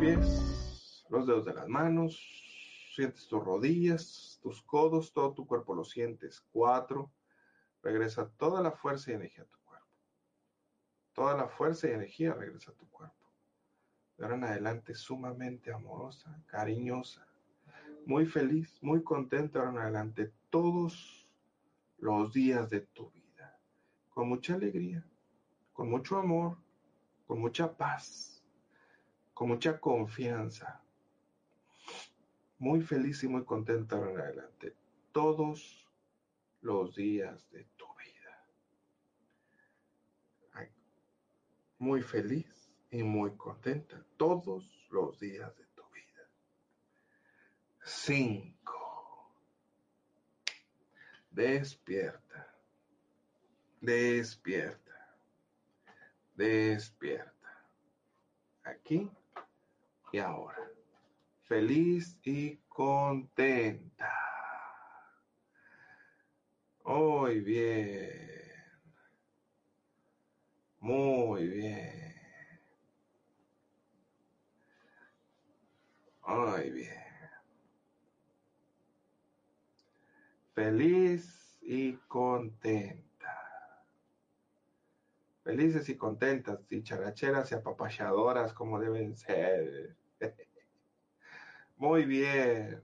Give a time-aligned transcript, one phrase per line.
[0.00, 2.20] pies, los dedos de las manos,
[2.94, 6.40] sientes tus rodillas, tus codos, todo tu cuerpo lo sientes.
[6.52, 7.10] Cuatro,
[7.82, 9.86] regresa toda la fuerza y energía a tu cuerpo.
[11.14, 13.16] Toda la fuerza y energía regresa a tu cuerpo.
[14.16, 17.26] De ahora en adelante sumamente amorosa, cariñosa,
[18.06, 21.28] muy feliz, muy contenta ahora en adelante todos
[21.98, 23.58] los días de tu vida.
[24.10, 25.04] Con mucha alegría,
[25.72, 26.56] con mucho amor,
[27.26, 28.37] con mucha paz,
[29.38, 30.82] con mucha confianza.
[32.58, 34.74] Muy feliz y muy contenta ahora en adelante.
[35.12, 35.88] Todos
[36.60, 38.44] los días de tu vida.
[41.78, 46.28] Muy feliz y muy contenta todos los días de tu vida.
[47.84, 49.30] Cinco.
[51.30, 52.56] Despierta.
[53.80, 55.16] Despierta.
[56.34, 57.38] Despierta.
[58.64, 59.08] Aquí
[60.12, 60.70] y ahora.
[61.42, 64.12] Feliz y contenta.
[66.84, 68.28] Muy bien.
[70.80, 72.14] Muy bien.
[76.26, 77.08] Muy bien.
[80.54, 83.08] Feliz y contenta.
[85.44, 89.97] Felices y contentas, dicharacheras y apapachadoras como deben ser.
[91.76, 92.82] Muy bien.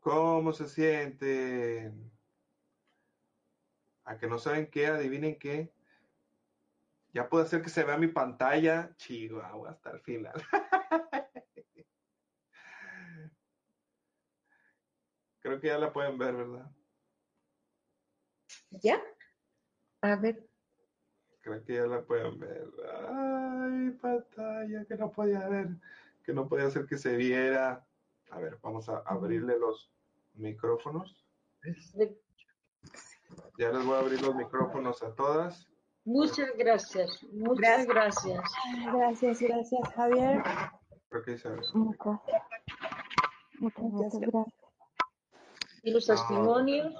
[0.00, 2.12] ¿Cómo se sienten?
[4.04, 5.72] A que no saben qué, adivinen qué.
[7.14, 8.94] Ya puede ser que se vea mi pantalla.
[8.96, 10.34] Chihuahua, hasta el final.
[15.40, 16.70] Creo que ya la pueden ver, ¿verdad?
[18.70, 19.00] ¿Ya?
[20.00, 20.48] A ver.
[21.40, 22.66] Creo que ya la pueden ver.
[23.94, 25.68] Pantalla, que no podía ver,
[26.24, 27.86] que no podía hacer que se viera.
[28.30, 29.90] A ver, vamos a abrirle los
[30.34, 31.24] micrófonos.
[33.58, 35.66] Ya les voy a abrir los micrófonos a todas.
[36.04, 38.42] Muchas gracias, muchas gracias.
[38.92, 40.42] Gracias, gracias, Javier.
[41.08, 41.32] Creo que.
[41.72, 42.20] Muchas,
[43.58, 44.54] muchas, gracias.
[45.82, 46.14] ¿Y los No.
[46.14, 46.94] testimonios?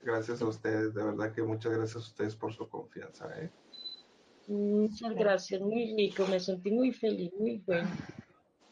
[0.00, 3.28] Gracias a ustedes, de verdad que muchas gracias a ustedes por su confianza.
[3.40, 3.50] ¿eh?
[4.48, 7.86] Muchas gracias, muy rico, me sentí muy feliz, muy bueno.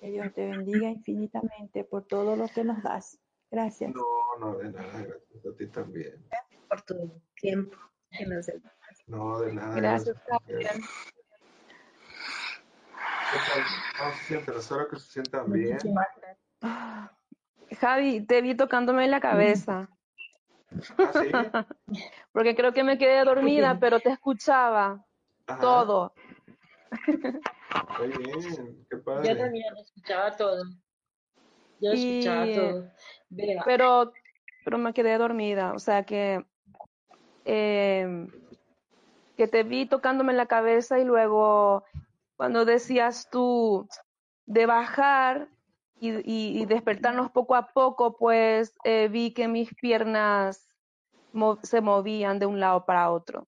[0.00, 3.18] Que Dios te bendiga infinitamente por todo lo que nos das.
[3.50, 3.94] Gracias.
[3.94, 4.02] No,
[4.40, 6.26] no, de nada, gracias a ti también.
[6.66, 7.76] por tu tiempo
[8.10, 8.46] que nos.
[9.06, 9.76] No, de nada.
[9.76, 10.70] Gracias, a Javier.
[14.90, 15.72] que se sientan bien.
[15.74, 17.78] Muchísimas gracias.
[17.78, 19.90] Javi, te vi tocándome la cabeza,
[20.96, 21.30] ¿Ah, sí?
[22.32, 25.05] porque creo que me quedé dormida, pero te escuchaba
[25.46, 25.60] Ajá.
[25.60, 26.12] todo.
[27.98, 29.36] Muy bien, qué Yo padre.
[29.36, 30.62] también escuchaba todo.
[31.80, 32.90] Yo Y- escuchaba todo.
[33.28, 34.12] Vea, Pero,
[34.64, 36.44] pero me quedé dormida, o sea que,
[37.44, 38.26] eh,
[39.36, 41.84] que te vi tocándome la cabeza y luego
[42.36, 43.88] cuando decías tú
[44.46, 45.48] de bajar
[45.98, 50.68] y, y- y despertarnos poco a poco, pues eh, vi que mis piernas
[51.62, 53.46] se movían de un lado para otro.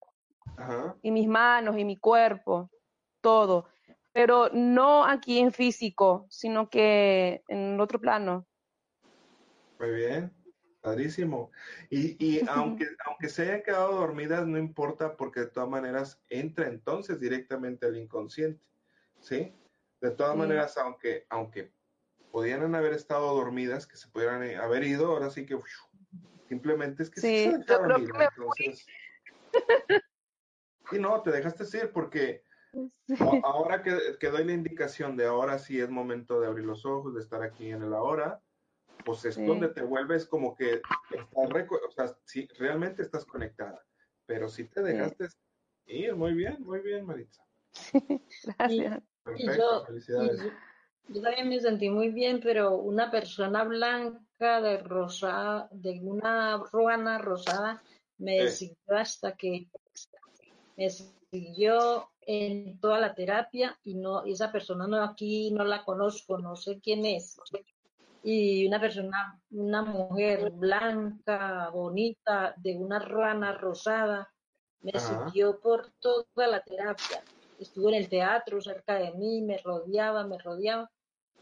[0.58, 0.96] Ajá.
[1.02, 2.70] y mis manos y mi cuerpo,
[3.20, 3.68] todo,
[4.12, 8.46] pero no aquí en físico, sino que en el otro plano.
[9.78, 10.32] Muy bien,
[10.80, 11.52] padrísimo.
[11.90, 16.66] Y, y aunque, aunque se hayan quedado dormidas, no importa porque de todas maneras entra
[16.66, 18.66] entonces directamente al inconsciente,
[19.20, 19.52] ¿sí?
[20.00, 20.38] De todas Sí.
[20.38, 21.72] maneras, aunque, aunque
[22.32, 25.64] pudieran haber estado dormidas, que se pudieran eh, haber ido, ahora sí que uf,
[26.48, 28.86] simplemente es que Sí, se yo dejaron creo ir, que me entonces.
[30.92, 32.44] Y no, te dejaste ir porque
[33.06, 33.16] Sí.
[33.42, 37.14] ahora que, que doy la indicación de ahora sí es momento de abrir los ojos,
[37.14, 38.40] de estar aquí en el ahora,
[39.04, 39.44] pues es Sí.
[39.46, 40.74] donde te vuelves como que
[41.10, 43.82] estás, reco- o sea, sí, realmente estás conectada,
[44.26, 45.28] pero si te dejaste
[45.86, 47.42] ir, muy bien, muy bien, Maritza.
[48.44, 49.02] Gracias.
[49.36, 50.42] y Perfecto, yo, y felicidades.
[50.42, 50.50] yo,
[51.08, 57.18] yo también me sentí muy bien, pero una persona blanca de rosada, de una ruana
[57.18, 57.82] rosada,
[58.18, 58.66] me Sí.
[58.66, 59.68] siguió hasta que
[60.78, 65.84] me siguió en toda la terapia y no, y esa persona no aquí no la
[65.84, 67.36] conozco, no sé quién es.
[68.22, 74.32] Y una persona, una mujer blanca, bonita, de una ruana rosada,
[74.80, 75.26] me Ajá.
[75.26, 77.24] siguió por toda la terapia.
[77.58, 80.88] Estuvo en el teatro cerca de mí, me rodeaba, me rodeaba,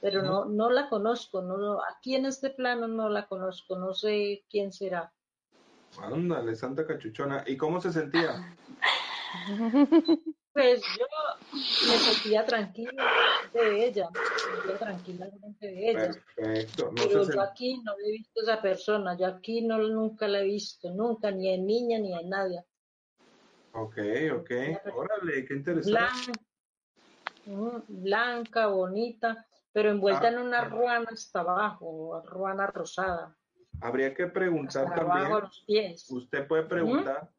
[0.01, 3.93] pero no, no la conozco, no, no, aquí en este plano no la conozco, no
[3.93, 5.13] sé quién será.
[5.99, 7.45] Ándale, Santa Cachuchona.
[7.47, 8.41] ¿Y cómo se sentía?
[10.53, 11.05] Pues yo
[11.87, 13.05] me sentía tranquila
[13.53, 14.21] de ella, me
[14.55, 15.27] sentía tranquila
[15.61, 16.13] de ella.
[16.37, 16.93] Perfecto.
[16.93, 20.45] No Pero yo aquí no he visto esa persona, yo aquí no nunca la he
[20.45, 22.65] visto, nunca, ni en niña ni en nadie.
[23.75, 23.99] Ok,
[24.33, 24.51] ok.
[24.97, 26.01] Órale, qué interesante.
[27.45, 33.37] Blanca, blanca, bonita, pero envuelta Ah, en una ruana hasta abajo, ruana rosada,
[33.83, 35.43] Habría que preguntar hasta abajo también.
[35.43, 36.11] los pies.
[36.11, 37.31] Usted puede preguntar,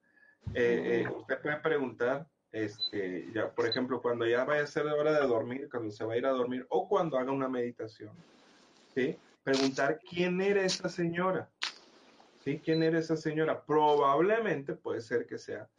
[0.54, 5.12] eh, eh, usted puede preguntar, este, ya, por ejemplo, cuando ya vaya a ser hora
[5.20, 8.26] de dormir, cuando se va a ir a dormir, o cuando haga una meditación,
[8.96, 9.20] ¿sí?
[9.44, 11.52] Preguntar quién era esa señora,
[12.38, 12.62] ¿sí?
[12.62, 13.66] ¿Quién era esa señora?
[13.66, 15.70] Probablemente puede ser que sea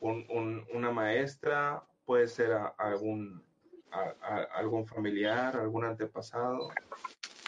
[0.00, 3.44] un- un- una maestra, puede ser a- algún,
[3.90, 6.68] a- a- algún familiar, algún antepasado,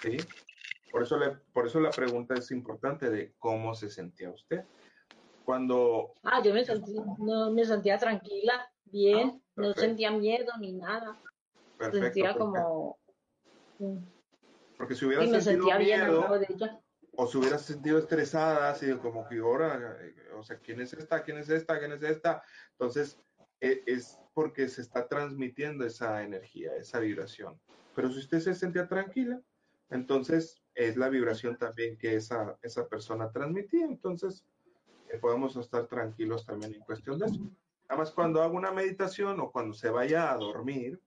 [0.03, 0.19] ¿sí?
[0.91, 4.69] Por eso, le, por eso la pregunta es importante de cómo se sentía usted.
[5.45, 9.81] Cuando, Ah, yo me sentí, no, me sentía tranquila, bien, Ah, no perfecto.
[9.83, 11.21] sentía miedo ni nada,
[11.77, 12.99] perfecto, sentía porque, como,
[14.79, 16.81] porque si hubiera y me sentido sentía bien miedo lado de ella.
[17.17, 19.99] o si hubiera sentido estresada, así como que ahora,
[20.37, 21.23] o sea, ¿quién es esta?
[21.23, 21.79] ¿quién es esta?
[21.79, 22.43] ¿quién es esta?
[22.73, 23.21] Entonces,
[23.61, 27.61] e- es porque se está transmitiendo esa energía, esa vibración.
[27.95, 29.41] Pero si usted se sentía tranquila,
[29.91, 33.85] entonces es la vibración también que esa, esa persona transmitía.
[33.85, 34.45] Entonces,
[35.15, 37.41] podemos estar tranquilos también en cuestión de eso.
[37.89, 41.01] Nada más cuando haga una meditación o cuando se vaya a dormir,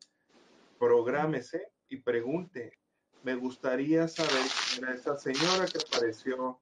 [0.77, 2.80] prográmese y pregunte,
[3.24, 6.59] me gustaría saber quién era esa señora que apareció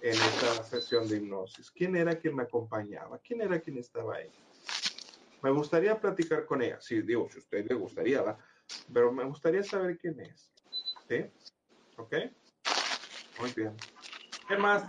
[0.00, 1.70] en esa sesión de hipnosis.
[1.70, 3.18] ¿Quién era quien me acompañaba?
[3.18, 4.30] ¿Quién era quien estaba ahí?
[5.42, 6.80] Me gustaría platicar con ella.
[6.80, 8.38] Sí, digo, si a usted le gustaría, ¿va?
[8.92, 10.52] Pero me gustaría saber quién es.
[11.08, 11.24] ¿Sí?
[11.96, 12.14] ¿Ok?
[13.40, 13.76] Muy bien.
[14.48, 14.84] ¿Qué más?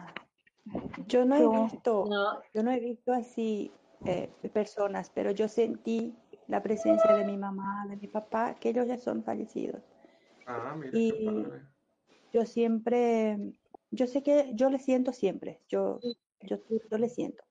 [1.07, 3.71] Yo no he visto, No, yo no he visto así
[4.05, 6.15] eh, personas, pero yo sentí
[6.47, 9.83] la presencia de mi mamá, de mi papá, que ellos ya son fallecidos.
[10.45, 11.67] Ah, mira, qué Y padre.
[12.31, 13.37] yo siempre,
[13.91, 15.99] yo sé que yo le siento siempre, yo,
[16.41, 16.57] yo,
[16.89, 17.43] yo le siento,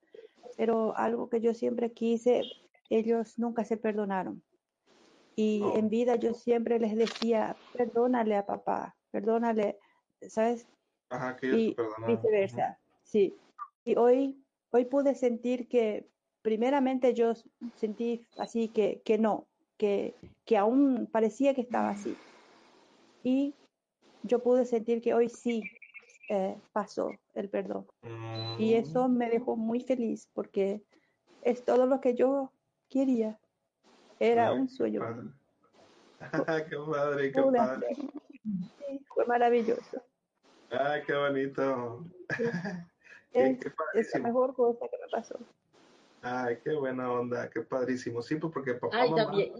[0.57, 2.43] pero algo que yo siempre quise,
[2.89, 4.43] ellos nunca se perdonaron.
[5.35, 5.77] Y Oh.
[5.77, 9.79] en vida yo siempre les decía, perdónale a papá, perdónale,
[10.29, 10.67] ¿sabes?
[11.09, 12.79] Ajá, que ellos y viceversa,
[13.13, 13.35] sí.
[13.85, 16.09] Y hoy, hoy pude sentir que,
[16.41, 17.33] primeramente yo
[17.77, 20.15] sentí así que, que no, que,
[20.45, 22.15] que aún parecía que estaba así.
[23.23, 23.53] Y
[24.23, 25.63] yo pude sentir que hoy sí
[26.29, 27.85] eh, pasó el perdón.
[28.57, 30.83] Y eso me dejó muy feliz porque
[31.43, 32.51] es todo lo que yo
[32.89, 33.39] quería.
[34.19, 34.99] Era Ay, un sueño.
[34.99, 35.29] padre.
[36.69, 37.87] qué padre, qué Pude padre.
[37.91, 38.05] hacer.
[38.43, 40.03] Sí, fue maravilloso.
[41.05, 42.05] Qué bonito.
[43.33, 45.39] Qué, Es, qué es la mejor cosa que me pasó.
[46.21, 48.21] Ay, qué buena onda, qué padrísimo.
[48.21, 49.53] Sí, pues porque papá, ay, mamá, también,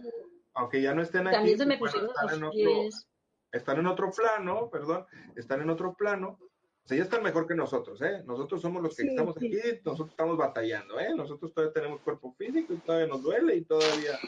[0.54, 2.82] aunque ya no estén aquí, también se me pues, bueno, pusieron están en los otro,
[2.82, 3.08] pies.
[3.52, 5.06] están en otro plano, perdón,
[5.36, 6.38] están en otro plano.
[6.40, 8.22] O sea, ya están mejor que nosotros, ¿eh?
[8.26, 9.46] Nosotros somos los que Sí, estamos sí.
[9.46, 11.14] aquí, nosotros estamos batallando, ¿eh?
[11.16, 14.18] Nosotros todavía tenemos cuerpo físico y todavía nos duele y todavía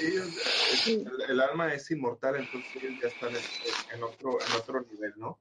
[0.00, 0.26] ellos,
[0.82, 1.04] Sí.
[1.06, 5.12] el, el alma es inmortal, entonces ellos ya están en, en otro, en otro nivel,
[5.16, 5.38] ¿no?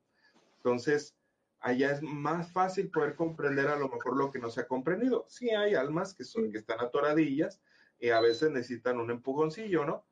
[0.58, 1.15] Entonces,
[1.62, 5.25] allá es más fácil poder comprender a lo mejor lo que no se ha comprendido.
[5.30, 7.62] Sí hay almas que, son, que están atoradillas
[8.00, 10.06] y a veces necesitan un empujoncillo, ¿no?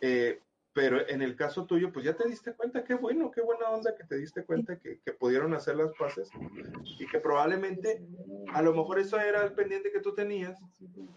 [0.00, 0.42] Eh,
[0.72, 3.96] pero en el caso tuyo, pues ya te diste cuenta, qué bueno, qué buena onda
[3.96, 6.30] que te diste cuenta que, que pudieron hacer las paces
[6.98, 8.06] y que probablemente,
[8.52, 10.58] a lo mejor eso era el pendiente que tú tenías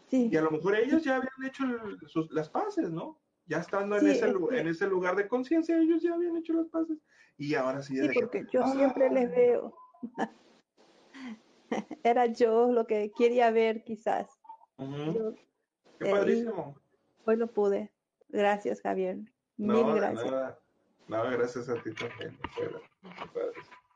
[0.08, 3.20] Sí, y a lo mejor ellos ya habían hecho el- sus- las paces, ¿no?
[3.46, 6.14] Ya estando en, Sí, ese, es lu- que- en ese lugar de conciencia, ellos ya
[6.14, 6.98] habían hecho las paces
[7.38, 9.76] y ahora sí, sí, porque yo siempre les veo.
[12.04, 14.30] Era yo lo que quería ver quizás.
[14.78, 15.34] Yo
[16.00, 16.78] qué eh, padrísimo.
[17.26, 17.92] hoy lo pude.
[18.30, 19.18] Gracias, Javier.
[19.58, 20.32] No, Mil de gracias.
[20.32, 20.60] nada.
[21.08, 22.38] No, gracias a ti también.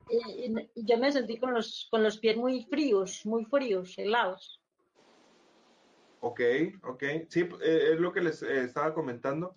[0.10, 4.62] Y- y yo me sentí con los, con los pies muy fríos, muy fríos, helados.
[6.20, 6.42] Ok,
[6.84, 7.04] ok.
[7.30, 9.56] Sí, eh, es lo que les eh, estaba comentando,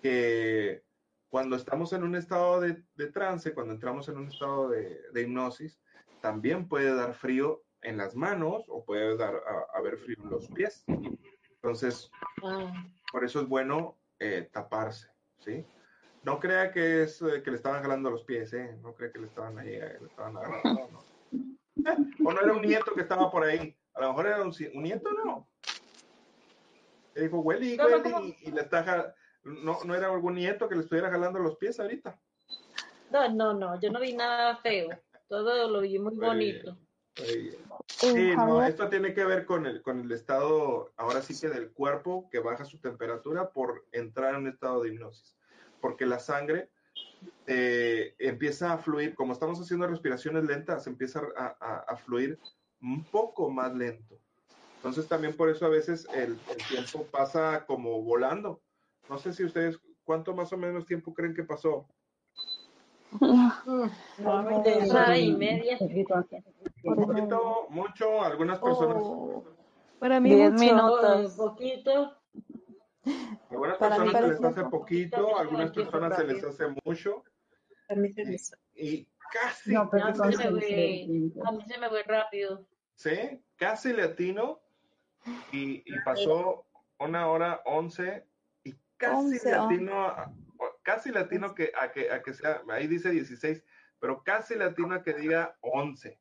[0.00, 0.84] que
[1.30, 5.22] cuando estamos en un estado de, de trance, cuando entramos en un estado de, de
[5.22, 5.80] hipnosis,
[6.20, 10.48] también puede dar frío en las manos o puede dar a- haber frío en los
[10.48, 10.84] pies.
[11.54, 12.10] Entonces,
[12.44, 12.72] Ah,
[13.12, 15.64] por eso es bueno eh, taparse, ¿sí?
[16.22, 18.76] No crea que es que le estaban jalando los pies, ¿eh?
[18.82, 21.04] No crea que le estaban ahí, le estaban agarrando, no.
[22.24, 23.76] O no era un nieto que estaba por ahí.
[23.94, 25.48] A lo mejor era un, un nieto, no.
[27.14, 29.14] Le dijo, Welly, No, Welly, y, y le está ja-
[29.44, 32.18] no, no era algún nieto que le estuviera jalando los pies ahorita.
[33.10, 34.88] no, no, no, yo no vi nada feo.
[35.28, 36.76] Todo lo vi muy Muy bonito.
[37.18, 37.56] Muy bien.
[37.86, 41.72] Sí, no, esto tiene que ver con el, con el estado, ahora sí que del
[41.72, 45.36] cuerpo, que baja su temperatura por entrar en un estado de hipnosis.
[45.80, 46.70] Porque la sangre
[47.46, 52.38] eh, empieza a fluir, como estamos haciendo respiraciones lentas, empieza a, a- a fluir
[52.80, 54.18] un poco más lento.
[54.82, 58.60] Entonces también por eso a veces el, el tiempo pasa como volando.
[59.08, 61.86] No sé si ustedes, ¿cuánto más o menos tiempo creen que pasó?
[64.18, 65.78] Normalmente una hora y media.
[65.78, 65.88] por
[66.98, 67.66] el ¿Poquito?
[67.68, 68.22] ¿Mucho?
[68.22, 69.44] Algunas personas, Oh,
[70.00, 70.64] para mí Diez mucho.
[70.64, 71.30] minutos.
[71.30, 72.16] Un poquito.
[73.50, 77.22] algunas Para personas se les hace poquito, algunas personas se les hace mucho.
[77.88, 78.22] A mí se
[78.74, 80.14] y casi, No, pero a mí
[81.68, 82.66] se me fue rápido.
[82.96, 83.40] ¿sí?
[83.56, 84.61] Casi latino
[85.52, 86.66] y, y pasó
[86.98, 88.26] una hora once
[88.64, 90.32] y casi Once, latino, a-
[90.82, 93.64] casi latino que, a, que, a que sea, ahí dice 16,
[93.98, 96.18] pero casi latino a que diga 11.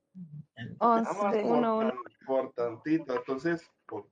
[0.79, 1.89] Nada más Once, por, uno, uno.
[1.89, 3.15] tan- por tantito.
[3.15, 4.07] Entonces, por-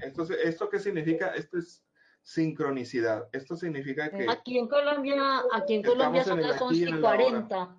[0.00, 1.28] esto, ¿esto qué significa?
[1.34, 1.84] Esto es
[2.22, 3.28] sincronicidad.
[3.32, 6.88] Esto significa que Aquí en Colombia, aquí en Colombia son las aquí y 11 en
[6.88, 7.16] y la hora.
[7.16, 7.76] 40.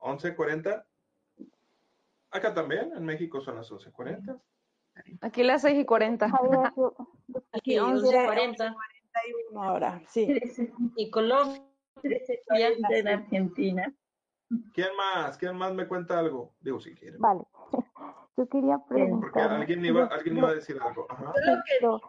[0.00, 0.84] 11.40.
[2.30, 4.40] Acá también, en México son las 11.40.
[5.20, 6.28] Aquí las seis y cuarenta.
[6.28, 6.94] Javier, yo-
[7.28, 8.76] yo Aquí once, 11 y 40.
[9.52, 10.28] Una hora, sí.
[10.96, 11.62] Y Colombia,
[12.02, 13.94] 13.40 en Argentina.
[14.72, 15.38] ¿Quién más?
[15.38, 16.52] ¿Quién más me cuenta algo?
[16.60, 17.20] Digo, si quieren.
[17.20, 17.42] vale.
[18.36, 19.50] Yo quería Porque preguntar.
[19.52, 21.06] alguien iba, alguien iba a decir algo.
[21.08, 21.32] Ajá.
[21.80, 22.00] Yo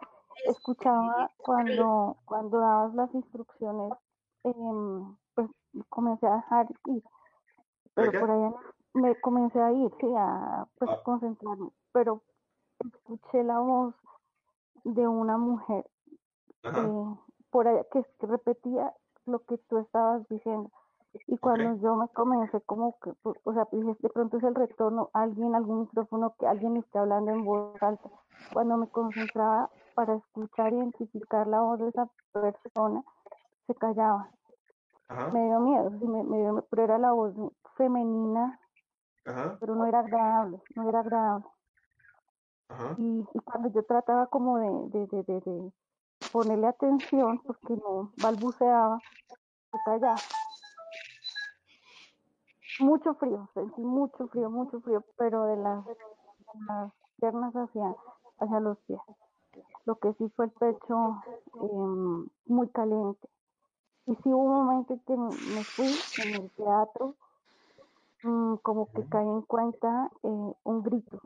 [0.46, 3.92] escuchaba cuando, cuando dabas las instrucciones,
[4.42, 5.48] em, pues
[5.88, 7.02] comencé a dejar ir,
[7.94, 8.50] pero por allá
[8.94, 11.00] me comencé a ir, sí, a pues, Ah.
[11.04, 12.22] concentrarme, pero
[12.84, 13.94] escuché la voz
[14.84, 15.84] de una mujer
[16.64, 17.14] eh,
[17.50, 18.92] por allá que, repetía
[19.26, 20.70] lo que tú estabas diciendo.
[21.26, 25.10] Y cuando yo me comencé como que, o sea, dije, de pronto es el retorno,
[25.14, 28.10] alguien, algún micrófono, que alguien esté hablando en voz alta.
[28.52, 33.02] Cuando me concentraba para escuchar, identificar la voz de esa persona,
[33.66, 34.30] se callaba.
[35.08, 35.30] Ajá.
[35.30, 37.32] Me dio miedo, sí, me, me dio- pero era la voz
[37.76, 38.60] femenina,
[39.24, 39.56] Ajá.
[39.58, 41.46] pero no era agradable, no era agradable.
[42.68, 42.94] Ajá.
[42.98, 45.72] Y, y cuando yo trataba como de, de, de, de, de
[46.32, 48.98] ponerle atención, porque no balbuceaba,
[49.70, 50.16] se callaba.
[52.80, 55.84] Mucho frío, sentí mucho frío, mucho frío, pero de las,
[57.18, 57.94] piernas hacia,
[58.38, 59.00] hacia los pies.
[59.86, 61.22] Lo que sí fue el pecho
[61.54, 63.28] em, muy caliente.
[64.06, 65.86] Y sí hubo un momento en que me fui
[66.24, 67.14] en el teatro,
[68.22, 71.20] mm, como que caí en cuenta eh, un grito.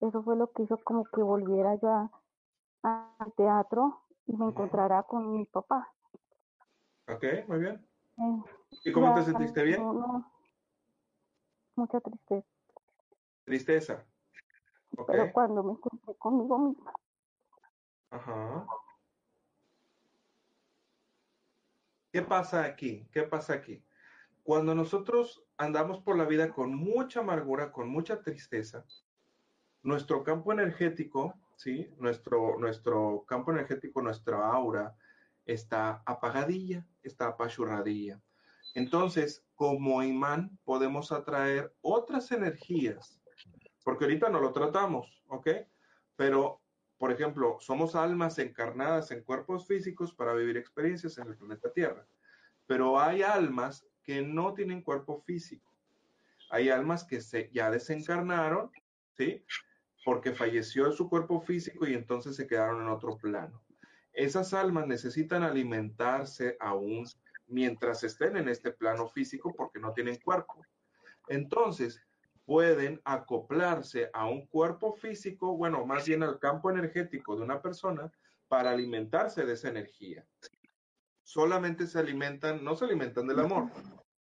[0.00, 2.10] Eso fue lo que hizo como que volviera yo a-
[3.18, 5.92] al teatro y me encontrara con mi papá.
[7.08, 7.86] Ok, muy bien.
[8.18, 8.42] Eh,
[8.84, 9.80] ¿Y cómo te ya sentiste bien?
[9.82, 10.32] no- no,
[11.76, 12.46] mucha tristeza,
[13.44, 14.06] Tristeza.
[15.06, 16.92] Pero cuando me encontré conmigo misma,
[18.10, 18.66] Ajá.
[22.12, 23.08] ¿Qué pasa aquí?
[23.12, 23.84] ¿Qué pasa aquí?
[24.42, 28.84] Cuando nosotros andamos por la vida con mucha amargura, con mucha tristeza,
[29.82, 31.92] nuestro campo energético, ¿sí?
[31.98, 34.96] Nuestro, nuestro campo energético, nuestra aura,
[35.44, 38.20] está apagadilla, está apachurradilla.
[38.74, 43.20] Entonces, como imán, podemos atraer otras energías,
[43.84, 45.48] porque ahorita no lo tratamos, ¿ok?
[46.16, 46.60] Pero,
[46.98, 52.06] por ejemplo, somos almas encarnadas en cuerpos físicos para vivir experiencias en el planeta Tierra,
[52.66, 55.70] pero hay almas que no tienen cuerpo físico.
[56.50, 58.70] Hay almas que se, ya desencarnaron,
[59.16, 59.44] ¿sí?
[60.04, 63.62] Porque falleció su cuerpo físico y entonces se quedaron en otro plano.
[64.12, 67.06] Esas almas necesitan alimentarse aún
[67.46, 70.64] mientras estén en este plano físico porque no tienen cuerpo.
[71.28, 72.00] Entonces,
[72.44, 78.10] pueden acoplarse a un cuerpo físico, bueno, más bien al campo energético de una persona
[78.48, 80.26] para alimentarse de esa energía.
[81.22, 83.70] Solamente se alimentan, no se alimentan del amor,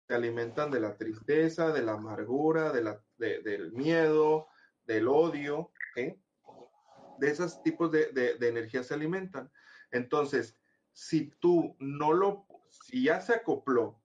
[0.09, 4.47] se alimentan de la tristeza, de la amargura, del miedo,
[4.87, 9.51] del odio, de esos tipos de, de, de energía se alimentan.
[9.91, 10.59] Entonces,
[10.93, 14.01] si tú no lo, si ya se acopló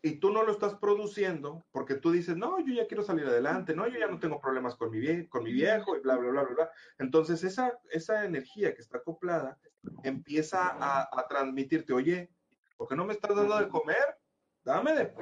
[0.00, 3.74] y tú no lo estás produciendo, porque tú dices, no, yo ya quiero salir adelante,
[3.74, 6.70] no, yo ya no tengo problemas con mi, viejo y bla, bla, bla, bla, bla.
[6.98, 9.58] Entonces, esa, energía que está acoplada
[10.04, 12.30] empieza a, a transmitirte, oye,
[12.76, 14.18] ¿por qué no me estás dando de comer?
[14.64, 15.14] Dame de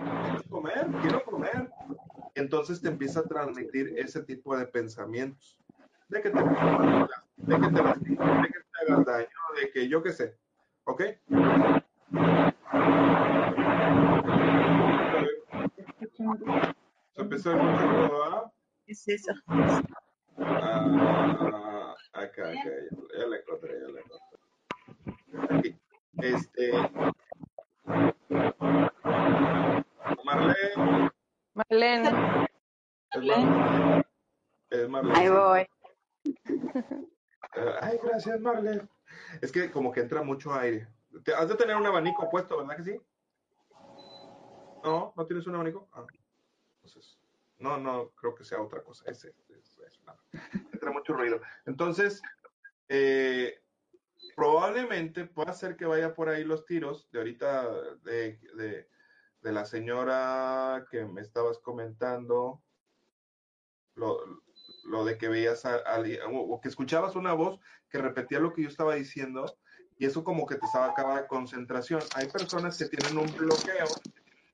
[0.51, 1.71] comer, quiero comer.
[2.37, 5.59] Entonces te empieza a transmitir ese tipo de pensamientos,
[6.09, 9.29] de que te, de que te de que te hagas daño,
[9.59, 10.37] de que yo qué sé,
[10.85, 11.03] ¿ok?
[17.15, 18.53] Se empezó a escuchar todo, ¿ah?
[18.87, 19.33] es eso.
[20.37, 24.39] Ah, acá, acá, ya, ya la encontré, ya la encontré.
[25.59, 25.75] Aquí.
[26.19, 26.73] Este.
[30.23, 31.16] Marlene.
[31.57, 32.09] Marlene.
[33.13, 34.05] Es Marlene.
[34.71, 35.19] Es Marlene.
[35.19, 35.67] Ahí voy.
[37.57, 38.87] Ah, Ay, gracias, Marlene.
[39.41, 40.87] Es que como que entra mucho aire.
[41.25, 43.01] Te- Has de tener un abanico puesto, ¿verdad que sí?
[44.85, 45.89] No, ¿no tienes un abanico?
[45.93, 46.05] Ah,
[46.77, 47.19] entonces,
[47.59, 49.11] no, no, creo que sea otra cosa.
[49.11, 50.21] Ese, es, es nada.
[50.73, 51.41] Entra mucho ruido.
[51.65, 52.21] Entonces,
[52.89, 53.63] eh,
[54.37, 57.71] probablemente pueda ser que vaya por ahí los tiros de ahorita
[58.03, 58.89] de, de,
[59.47, 62.65] de la señora que me estabas comentando,
[63.95, 64.43] lo,
[64.83, 68.63] lo de que veías a alguien, o que escuchabas una voz que repetía lo que
[68.63, 69.47] yo estaba diciendo
[69.99, 72.01] y eso como que te sacaba de concentración.
[72.17, 73.87] Hay personas que tienen un bloqueo,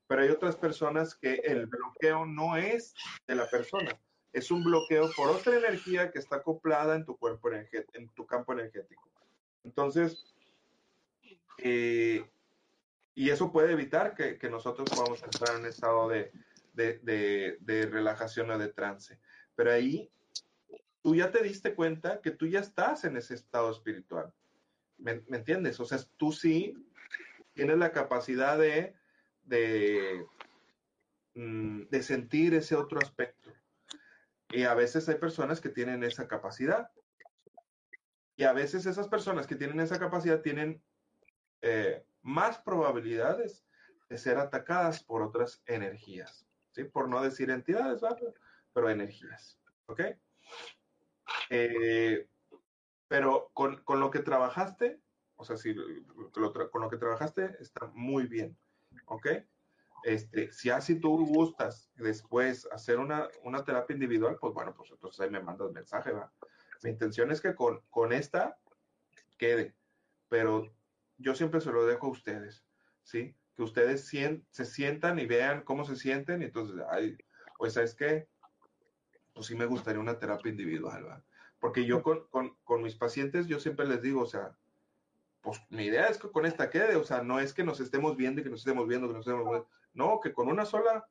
[0.05, 2.93] pero hay otras personas que el bloqueo no es
[3.25, 3.99] de la persona,
[4.31, 8.53] es un bloqueo por otra energía que está acoplada en tu cuerpo en tu campo
[8.53, 9.09] energético.
[9.63, 10.23] Entonces,
[11.57, 12.29] eh,
[13.15, 16.31] y eso puede evitar que, nosotros podamos entrar en un estado de,
[16.73, 19.19] de, de, relajación o de trance.
[19.55, 20.11] Pero ahí
[21.01, 24.33] tú ya te diste cuenta que tú ya estás en ese estado espiritual.
[24.97, 25.79] ¿Me, me entiendes?
[25.79, 26.75] O sea, tú sí
[27.53, 28.95] tienes la capacidad de,
[29.43, 30.25] de,
[31.35, 33.51] mm, de sentir ese otro aspecto.
[34.49, 36.89] Y a veces hay personas que tienen esa capacidad.
[38.35, 40.81] Y a veces esas personas que tienen esa capacidad tienen
[41.61, 43.65] eh, más probabilidades
[44.09, 46.83] de ser atacadas por otras energías, ¿sí?
[46.83, 48.33] Por no decir entidades, ¿verdad?
[48.73, 50.01] pero energías, ¿ok?
[51.49, 52.27] Eh,
[53.07, 54.99] pero con, con, lo que trabajaste,
[55.35, 58.57] o sea, si lo con lo que trabajaste está muy bien,
[59.05, 59.27] ¿ok?
[60.03, 65.21] Este, si así tú gustas después hacer una, una terapia individual, pues bueno, pues entonces
[65.21, 66.31] ahí me mandas mensaje, ¿va?
[66.81, 68.57] Mi intención es que con, con esta
[69.37, 69.75] quede,
[70.27, 70.73] pero
[71.23, 72.65] yo siempre se lo dejo a ustedes,
[73.03, 73.35] ¿sí?
[73.55, 77.17] Que ustedes se sientan y vean cómo se sienten y entonces, ay,
[77.57, 78.27] pues, ¿sabes qué?
[79.33, 81.23] Pues sí me gustaría una terapia individual, ¿va?
[81.59, 84.57] Porque yo con, con, con mis pacientes, yo siempre les digo, o sea,
[85.41, 88.17] pues mi idea es que con esta quede, o sea, no es que nos estemos
[88.17, 91.07] viendo y que nos estemos viendo, que nos estemos viendo, no, que con una sola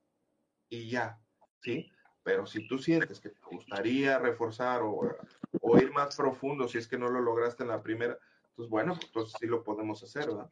[0.68, 1.20] y ya,
[1.60, 1.90] ¿sí?
[2.22, 5.16] Pero si tú sientes que te gustaría reforzar o,
[5.60, 8.18] o ir más profundo, si es que no lo lograste en la primera,
[8.56, 10.50] pues bueno, pues entonces sí lo podemos hacer, ¿verdad?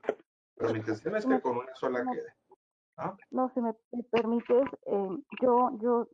[0.57, 2.35] Pero mi intención es que con una sola quede.
[2.97, 3.17] ¿Ah?
[3.31, 6.09] No, si me, me permites, eh, yo, yo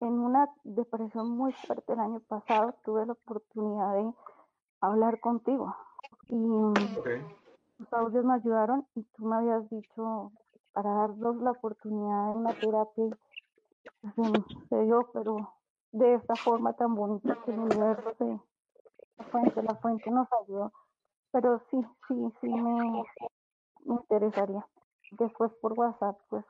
[0.00, 4.12] en una depresión muy fuerte el año pasado tuve la oportunidad de
[4.80, 5.76] hablar contigo
[6.26, 7.22] y okay.
[7.76, 10.32] tus audios me ayudaron y tú me habías dicho
[10.72, 13.18] para darnos la oportunidad de una terapia
[14.02, 15.54] se, se dio, pero
[15.92, 18.24] de esta forma tan bonita que el universo se,
[19.18, 20.72] la fuente, la fuente nos ayudó.
[21.32, 23.04] Pero sí, sí, sí me,
[23.84, 24.66] me interesaría.
[25.12, 26.44] Después por WhatsApp, pues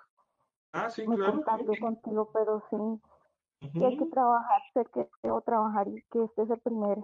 [0.72, 1.32] ah, sí, me claro.
[1.32, 3.00] contacto contigo, pero sí, uh
[3.60, 3.86] -huh.
[3.86, 6.98] hay que trabajar, sé que debo trabajar y que este es el primer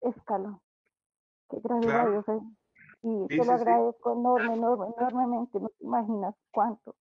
[0.00, 0.60] escalón.
[1.50, 2.08] Que gracias claro.
[2.08, 2.40] a Dios eh,
[3.02, 4.18] y sí, te sí, lo agradezco sí.
[4.18, 6.94] enorme, enorme, enormemente, no te imaginas cuánto.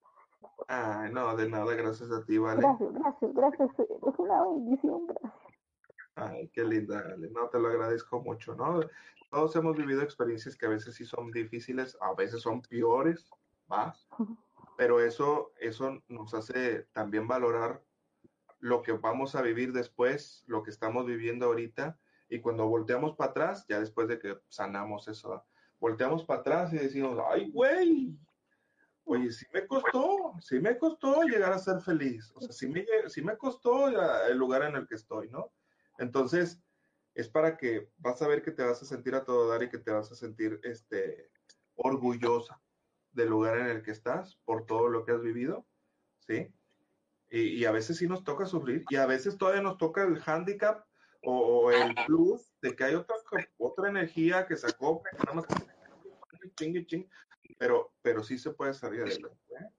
[0.67, 2.61] Ay, no, de nada, gracias a ti, Vale.
[2.61, 5.44] Gracias, gracias, gracias, es una bendición, gracias.
[6.15, 7.29] Ay, qué linda, Ale.
[7.29, 8.79] No, te lo agradezco mucho, ¿no?
[9.29, 13.29] Todos hemos vivido experiencias que a veces sí son difíciles, a veces son peores,
[13.71, 13.95] ¿va?
[14.77, 17.83] Pero eso, eso nos hace también valorar
[18.59, 21.99] lo que vamos a vivir después, lo que estamos viviendo ahorita,
[22.29, 25.45] y cuando volteamos para atrás, ya después de que sanamos eso,
[25.79, 28.17] volteamos para atrás y decimos, ay, güey,
[29.03, 32.85] oye, sí me costó, sí me costó llegar a ser feliz, o sea, sí me,
[33.07, 35.51] sí me costó el lugar en el que estoy, ¿no?
[35.97, 36.61] Entonces,
[37.13, 39.69] es para que vas a ver que te vas a sentir a todo dar y
[39.69, 41.31] que te vas a sentir este,
[41.75, 42.61] orgullosa
[43.11, 45.65] del lugar en el que estás por todo lo que has vivido,
[46.19, 46.53] ¿sí?
[47.29, 50.85] Y, a veces sí nos toca sufrir y a veces todavía nos toca el handicap
[51.23, 53.15] o, el plus de que hay otra,
[53.57, 55.45] otra energía que sacó, nada más
[57.57, 59.37] pero, pero sí se puede salir adelante.
[59.59, 59.69] ¿eh?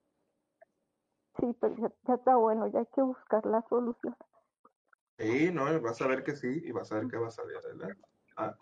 [1.39, 4.15] Sí, pero ya, ya, está bueno, ya hay que buscar la solución.
[5.17, 7.57] Sí, no, vas a ver que sí y vas a ver que va a salir
[7.57, 8.01] adelante.
[8.35, 8.55] ¿ah?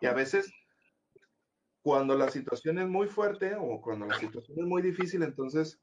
[0.00, 0.52] Y a veces,
[1.82, 5.80] cuando la situación es muy fuerte o cuando la situación es muy difícil, entonces,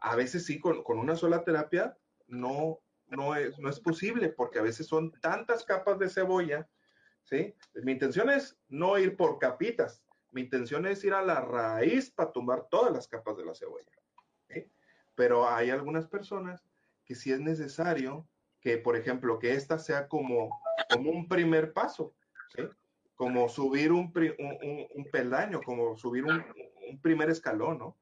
[0.00, 4.58] a veces sí, con, con una sola terapia no, no, es, no es posible, porque
[4.58, 6.68] a veces son tantas capas de cebolla,
[7.24, 7.54] ¿sí?
[7.74, 10.02] Mi intención es no ir por capitas,
[10.32, 13.90] mi intención es ir a la raíz para tumbar todas las capas de la cebolla.
[14.48, 14.70] ¿sí?
[15.14, 16.64] Pero hay algunas personas
[17.04, 18.28] que si es necesario
[18.60, 22.14] que, por ejemplo, que esta sea como, como un primer paso,
[22.54, 22.62] ¿sí?
[23.14, 26.44] Como subir un, un- un- un peldaño, como subir un,
[26.90, 27.98] un primer escalón, ¿no?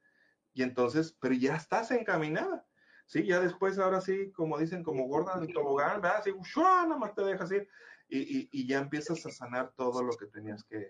[0.53, 2.67] Y entonces, pero ya estás encaminada,
[3.07, 3.25] ¿sí?
[3.25, 6.19] Ya después, ahora sí, como dicen, como gorda en tobogán, ¿verdad?
[6.19, 6.85] Así, ¡shua!
[6.85, 7.69] nada más te dejas ir
[8.09, 10.89] y, y, y ya empiezas a sanar todo lo que tenías que,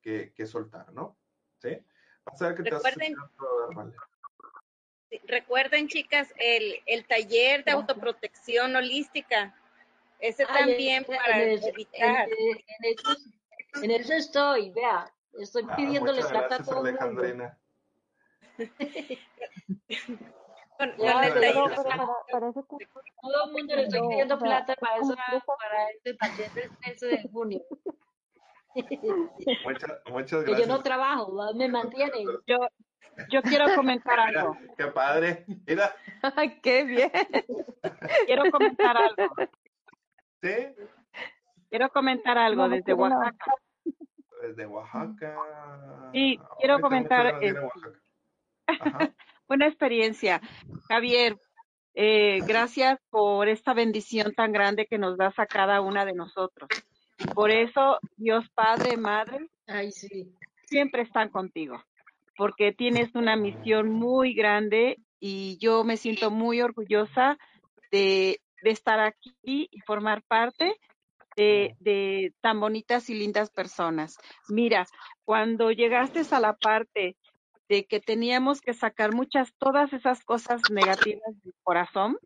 [0.00, 1.18] que, que soltar, ¿no?
[1.58, 1.78] ¿Sí?
[2.24, 3.92] Vas a ver que te Recuerden- a todo dar, vale.
[3.92, 9.54] Sí, Recuerden, chicas, el, el taller de autoprotección holística.
[10.18, 12.28] Ese también en- para en, eso- evitar.
[12.28, 13.16] en- en eso,
[13.82, 17.00] en eso estoy, vea, estoy Ah, pidiéndole plata a gracias, todo el mundo.
[17.02, 17.58] Alejandrina.
[20.78, 21.54] Con, Ya, con el pero- taller.
[21.54, 22.88] Pero, pero para, para ese curso,
[23.20, 25.14] Todo el mundo le estoy pidiendo plata para eso,
[25.46, 27.60] para este taller del 13 de junio.
[29.64, 30.68] Muchas, muchas Que yo gracias.
[30.68, 32.26] no trabajo, me mantienen.
[32.46, 32.56] Yo,
[33.30, 34.56] yo quiero comentar Mira, algo.
[34.76, 35.44] qué padre.
[35.66, 35.94] Mira,
[36.62, 37.10] qué bien.
[38.26, 39.34] Quiero comentar algo.
[40.40, 40.50] sí,
[41.68, 43.00] Quiero comentar algo No, desde quiero.
[43.02, 43.54] Oaxaca.
[44.42, 45.36] desde Oaxaca.
[46.12, 47.98] Sí, quiero Ahorita comentar, muchos van a ir a Oaxaca.
[48.66, 49.14] Ajá.
[49.48, 50.40] Buena experiencia.
[50.88, 51.36] Javier,
[51.94, 56.68] eh, gracias por esta bendición tan grande que nos das a cada una de nosotros.
[57.34, 60.34] Por eso, Dios Padre, Madre, Ay, sí.
[60.66, 61.82] siempre están contigo,
[62.36, 67.38] porque tienes una misión muy grande y yo me siento muy orgullosa
[67.90, 69.34] de, de estar aquí
[69.70, 70.76] y formar parte
[71.36, 74.18] de, de tan bonitas y lindas personas.
[74.48, 74.86] Mira,
[75.24, 77.16] cuando llegaste a la parte
[77.68, 82.18] de que teníamos que sacar muchas, todas esas cosas negativas del corazón,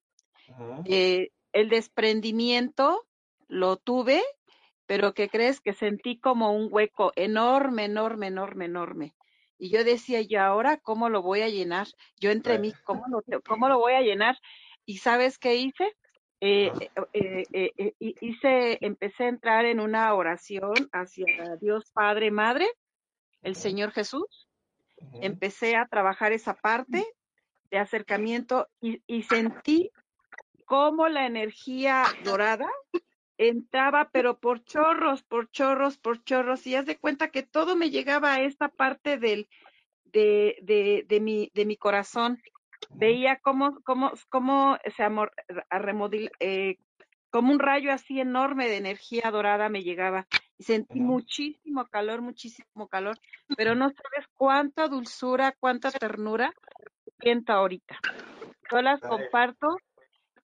[0.87, 3.07] eh, el desprendimiento
[3.49, 4.23] lo tuve,
[4.87, 9.14] pero que crees que sentí como un hueco enorme, enorme, enorme, enorme.
[9.59, 11.87] Y yo decía, ¿y ahora cómo lo voy a llenar?
[12.20, 14.37] Yo entre mí, ¿cómo lo, cómo lo voy a llenar?
[14.85, 15.96] ¿Y sabes qué hice?
[16.40, 16.70] Eh,
[17.14, 22.68] eh, eh, hi- hice, empecé a entrar en una oración hacia Dios Padre, Madre,
[23.42, 23.57] el.
[23.57, 24.46] Señor Jesús.
[25.22, 27.05] Empecé a trabajar esa parte
[27.70, 29.90] de acercamiento y, y sentí
[30.66, 32.68] cómo la energía dorada
[33.38, 37.90] entraba, pero por chorros, por chorros, por chorros, y haz de cuenta que todo me
[37.90, 39.49] llegaba a esta parte del,
[40.05, 42.40] de, de, de mi, de mi corazón.
[42.90, 45.33] Veía cómo, cómo, cómo se amor,
[45.70, 46.77] a remodel- eh,
[47.31, 52.88] como un rayo así enorme de energía dorada me llegaba y sentí muchísimo calor, muchísimo
[52.88, 53.18] calor,
[53.57, 56.55] pero no sabes cuánta dulzura, cuánta ternura
[57.20, 58.01] siento ahorita.
[58.70, 59.77] Yo las comparto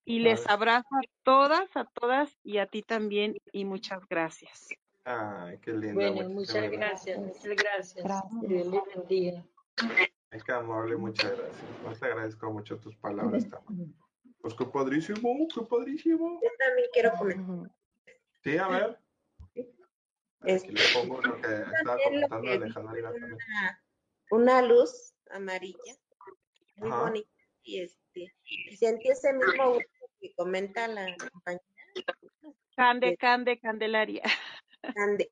[0.05, 4.69] y les abrazo a todas, a todas y a ti también y muchas gracias.
[5.05, 5.95] Ay, qué linda.
[5.95, 6.79] Bueno, muchas gracias.
[6.81, 8.05] gracias, muchas gracias.
[8.05, 8.41] Gracias.
[8.43, 9.45] Dios les bendiga.
[10.31, 12.01] Ay, qué amable, muchas gracias.
[12.01, 13.95] Te agradezco mucho tus palabras también.
[14.41, 16.41] Pues qué padrísimo, qué padrísimo.
[16.43, 17.45] Yo también quiero comentar.
[17.45, 17.69] Ujú.
[18.43, 18.99] Sí, a ver.
[20.45, 23.15] Es- Aquí le pongo lo que estaba comentando también.
[23.15, 23.83] una,
[24.31, 25.95] una luz amarilla,
[26.77, 27.03] muy Ajá.
[27.03, 27.31] bonita,
[27.62, 29.88] y este, y sentí ese mismo gusto
[30.22, 31.64] que comenta la compañera
[32.76, 34.22] Cande, Cande, Candelaria.
[34.94, 35.30] Cande.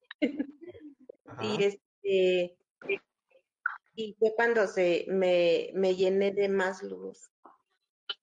[1.27, 1.45] Ajá.
[1.45, 2.59] Y este,
[3.95, 7.31] y fue cuando se me, me llené de más luz.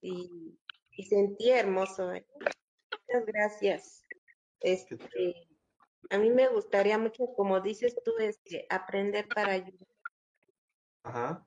[0.01, 0.59] Y,
[0.91, 2.13] y sentí hermoso.
[2.13, 2.25] ¿eh?
[2.35, 4.05] Muchas gracias.
[4.59, 4.97] Este,
[6.09, 9.87] a mí me gustaría mucho, como dices tú, este, aprender para ayudar.
[11.03, 11.45] Ajá.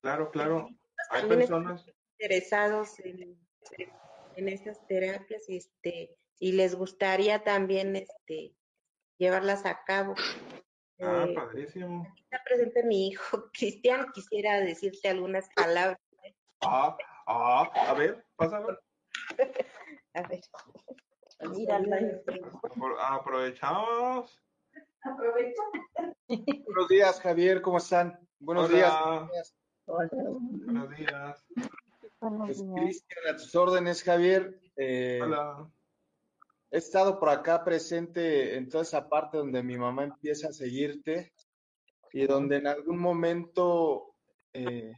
[0.00, 0.68] Claro, claro.
[1.10, 2.03] Hay También están personas.
[2.28, 3.38] Interesados en,
[4.36, 8.54] en estas terapias y este y les gustaría también este
[9.18, 10.14] llevarlas a cabo.
[11.00, 12.06] Ah, Eh, padrísimo.
[12.16, 15.98] está presente mi hijo Cristian, quisiera decirte algunas palabras.
[16.62, 18.78] Ah, ah, a ver, pásalo.
[20.16, 20.40] A ver.
[21.50, 21.96] Míralo.
[22.62, 24.40] Apro- Aprovechamos.
[26.28, 28.18] Buenos días, Javier, ¿cómo están?
[28.38, 28.92] Buenos días.
[28.94, 29.28] Hola.
[29.86, 30.64] buenos días.
[30.66, 31.44] Buenos días.
[32.30, 32.80] Buenos Es días.
[32.80, 34.58] Cristian, a tus órdenes, Javier.
[34.76, 35.70] Eh, Hola.
[36.70, 41.34] he estado por acá presente en toda esa parte donde mi mamá empieza a seguirte
[42.12, 44.14] y donde en algún momento
[44.54, 44.94] eh,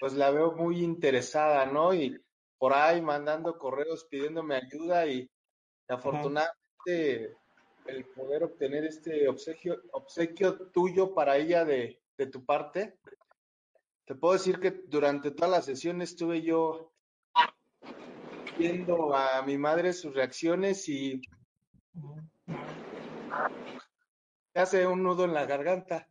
[0.00, 1.92] pues la veo muy interesada, ¿no?
[1.92, 2.16] Y
[2.58, 5.28] por ahí mandando correos pidiéndome ayuda y
[5.88, 7.36] afortunadamente
[7.86, 12.98] el poder obtener este obsequio, obsequio tuyo para ella de, de tu parte.
[14.08, 16.90] Te puedo decir que durante toda la sesión estuve yo
[18.56, 21.20] viendo a mi madre sus reacciones y
[24.54, 26.08] hace un nudo en la garganta.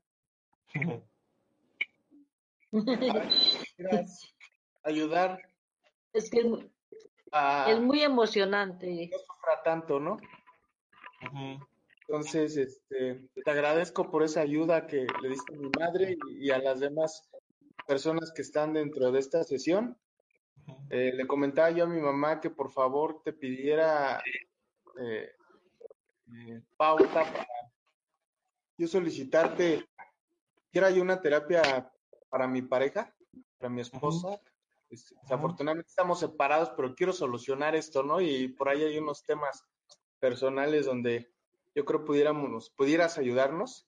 [2.72, 4.36] Gracias.
[4.84, 5.42] Ayudar.
[6.14, 6.72] Es que es muy,
[7.68, 9.10] Es muy emocionante.
[9.12, 10.18] no sufra tanto, ¿no?
[12.02, 16.52] Entonces, este, te agradezco por esa ayuda que le diste a mi madre y, y
[16.52, 17.28] a las demás
[17.88, 19.98] personas que están dentro de esta sesión.
[20.90, 24.22] Eh, le comentaba yo a mi mamá que por favor te pidiera
[25.00, 25.32] eh,
[26.34, 27.48] eh, pauta para
[28.78, 29.88] yo solicitarte,
[30.72, 31.92] quiero yo una terapia
[32.30, 33.16] para mi pareja,
[33.58, 34.40] para mi esposa.
[34.90, 38.22] Este, Desafortunadamente estamos separados, pero quiero solucionar esto, ¿no?
[38.22, 39.66] Y por ahí hay unos temas
[40.20, 41.34] personales donde
[41.74, 43.87] yo creo pudiéramos, pudieras ayudarnos.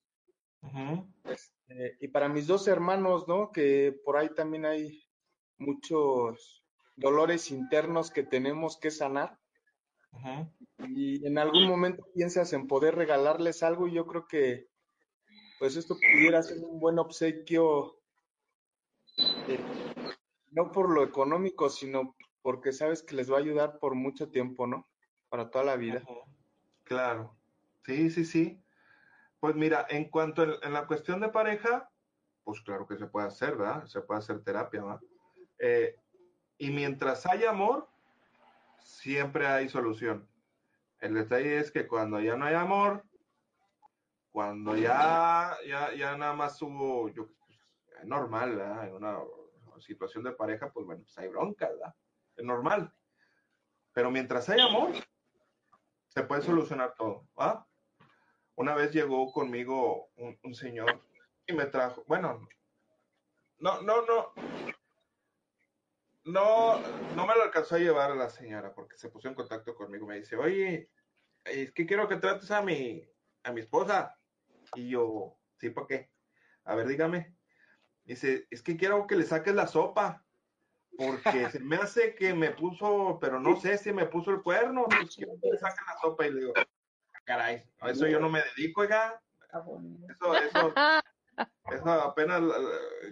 [1.23, 3.51] Este, y para mis dos hermanos, ¿no?
[3.51, 5.03] Que por ahí también hay
[5.57, 6.63] muchos
[6.95, 9.37] dolores internos que tenemos que sanar.
[10.79, 14.67] Y en algún momento piensas en poder regalarles algo y yo creo que
[15.59, 17.99] pues esto pudiera ser un buen obsequio,
[19.47, 19.59] eh,
[20.51, 24.65] no por lo económico, sino porque sabes que les va a ayudar por mucho tiempo,
[24.65, 24.87] ¿no?
[25.27, 26.01] Para toda la vida.
[26.85, 27.37] Claro.
[27.85, 28.63] Sí, sí, sí.
[29.39, 31.89] Pues mira, en cuanto en, en la cuestión de pareja,
[32.43, 33.85] pues claro que se puede hacer, ¿verdad?
[33.85, 35.01] Se puede hacer terapia, ¿verdad?
[35.59, 35.95] Eh,
[36.57, 37.87] y mientras hay amor,
[38.79, 40.27] siempre hay solución.
[40.99, 43.05] El detalle es que cuando ya no hay amor,
[44.31, 47.11] cuando ya, ya, ya nada más hubo,
[48.03, 48.87] normal, ¿verdad?
[48.87, 49.19] En una
[49.79, 51.95] situación de pareja, pues bueno, pues hay bronca, ¿verdad?
[52.35, 52.93] Es normal.
[53.93, 54.91] Pero mientras hay amor,
[56.07, 57.68] se puede solucionar todo, ¿va?
[58.59, 61.01] Una vez llegó conmigo un, un señor
[61.47, 62.45] y me trajo, bueno,
[63.59, 64.33] no, no, no,
[66.25, 66.79] no,
[67.15, 70.05] no me lo alcanzó a llevar a la señora porque se puso en contacto conmigo.
[70.05, 70.89] Me dice, oye,
[71.45, 73.09] es que quiero que trates a mi,
[73.43, 74.19] a mi esposa.
[74.75, 76.11] Y yo, ¿sí, por qué?
[76.65, 77.37] A ver, dígame.
[78.03, 80.25] Dice, es que quiero que le saques la sopa.
[80.97, 84.83] Porque se me hace que me puso, pero no sé si me puso el cuerno.
[84.83, 86.27] Pues quiero que le la sopa.
[86.27, 86.65] Y le digo, "Ah,
[87.29, 89.21] caray, a eso yo no me dedico, oiga.
[90.09, 90.73] Eso, eso,
[91.71, 92.41] eso apenas,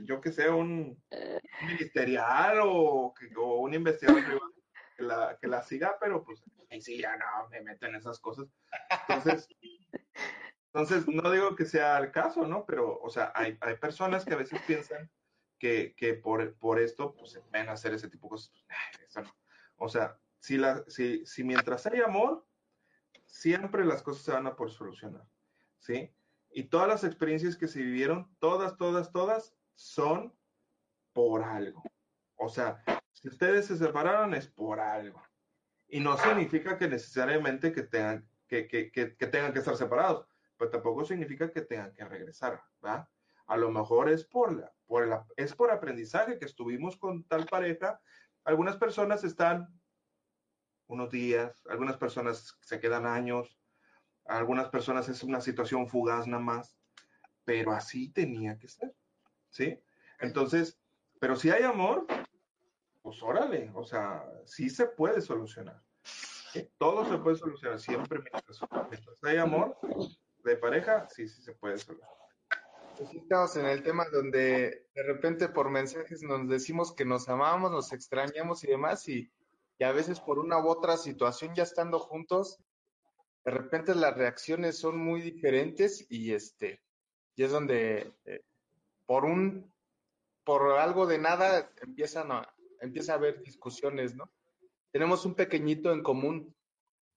[0.05, 0.99] yo que sé, un,
[1.61, 4.53] ministerial o, que- o un investigador privado
[4.95, 8.19] que la, que la siga, pero pues ahí sí ya no me meto en esas
[8.19, 8.47] cosas.
[9.07, 9.47] Entonces,
[10.73, 12.65] entonces no digo que sea el caso, ¿no?
[12.65, 15.11] Pero, o sea, hay, hay personas que a veces piensan
[15.59, 18.51] que, que por, por esto, pues se pueden hacer ese tipo de cosas.
[18.67, 19.35] Ay, eso no.
[19.75, 22.47] O sea, si, la, si, si mientras hay amor,
[23.27, 25.27] siempre las cosas se van a por solucionar,
[25.77, 26.11] ¿sí?
[26.49, 30.33] Y todas las experiencias que se vivieron, todas, todas, todas, son
[31.13, 31.83] por algo.
[32.35, 35.21] O sea, si ustedes se separaron es por algo.
[35.87, 40.25] Y no significa que necesariamente que tengan que, que, que, tengan que estar separados,
[40.57, 43.09] pero tampoco significa que tengan que regresar, ¿va?
[43.45, 47.45] A lo mejor es por, la, por la, es por aprendizaje que estuvimos con tal
[47.45, 48.01] pareja.
[48.43, 49.67] Algunas personas están
[50.87, 53.59] unos días, algunas personas se quedan años,
[54.25, 56.77] algunas personas es una situación fugaz nada más,
[57.45, 58.93] pero así tenía que ser,
[59.49, 59.79] ¿sí?
[60.19, 60.79] Entonces,
[61.19, 62.05] pero si hay amor,
[63.01, 65.81] pues órale, o sea, sí se puede solucionar.
[66.03, 66.69] ¿sí?
[66.77, 69.77] Todo se puede solucionar siempre mientras, mientras hay amor
[70.43, 72.15] de pareja, sí, sí se puede solucionar.
[72.97, 77.71] Pues estamos en el tema donde de repente por mensajes nos decimos que nos amamos,
[77.71, 79.31] nos extrañamos y demás, y,
[79.79, 82.59] y a veces por una u otra situación ya estando juntos,
[83.45, 86.81] de repente las reacciones son muy diferentes y este,
[87.35, 88.41] y es donde eh,
[89.05, 89.71] por un,
[90.43, 94.29] por algo de nada empiezan a, empieza a haber discusiones, ¿no?
[94.91, 96.55] Tenemos un pequeñito en común,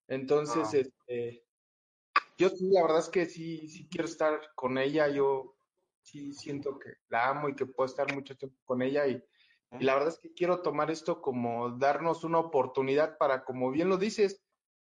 [0.08, 0.78] entonces, Ah.
[0.78, 1.44] este,
[2.36, 5.54] yo sí, la verdad es que sí, sí quiero estar con ella, yo
[6.02, 9.22] sí siento que la amo y que puedo estar mucho tiempo con ella y,
[9.78, 13.88] y la verdad es que quiero tomar esto como darnos una oportunidad para, como bien
[13.88, 14.42] lo dices,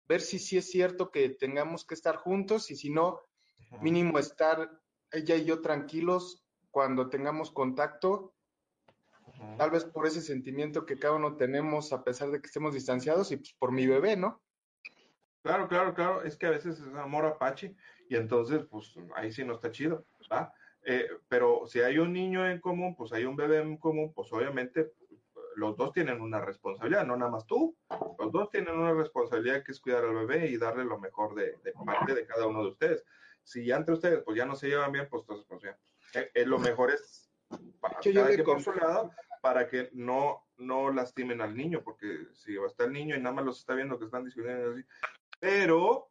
[0.08, 3.22] ver si sí es cierto que tengamos que estar juntos y si no,
[3.82, 4.70] mínimo estar
[5.12, 8.36] ella y yo tranquilos cuando tengamos contacto,
[9.58, 13.32] tal vez por ese sentimiento que cada uno tenemos a pesar de que estemos distanciados
[13.32, 14.44] y pues por mi bebé, ¿no?
[15.42, 17.76] Claro, claro, claro, es que a veces es amor apache
[18.10, 20.54] y entonces, pues ahí sí no está chido, ¿va?
[20.88, 24.32] Eh, pero si hay un niño en común, pues hay un bebé en común, pues
[24.32, 24.94] obviamente
[25.56, 27.76] los dos tienen una responsabilidad, no nada más tú,
[28.20, 31.58] los dos tienen una responsabilidad que es cuidar al bebé y darle lo mejor de,
[31.64, 33.04] de parte de cada uno de ustedes.
[33.44, 35.78] Si ya entre ustedes, pues ya no se llevan bien, pues entonces, pues ya,
[36.20, 37.32] eh, eh, lo mejor es
[37.80, 42.28] para yo cada quien por su lado, para que no, no lastimen al niño, porque
[42.34, 44.84] si está el niño y nada más los está viendo que están discutiendo así,
[45.40, 46.10] pero